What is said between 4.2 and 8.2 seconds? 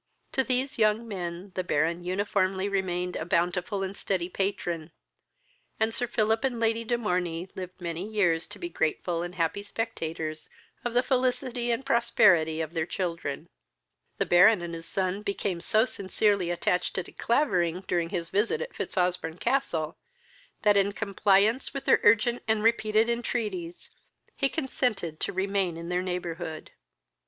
patron, and Sir Philip and Lady de Morney lived many